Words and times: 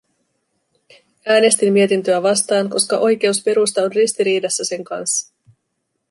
Äänestin 1.27 1.73
mietintöä 1.73 2.23
vastaan, 2.23 2.69
koska 2.69 2.97
oikeusperusta 2.97 3.81
on 3.81 3.91
ristiriidassa 3.91 4.65
sen 4.65 4.83
kanssa. 4.83 5.33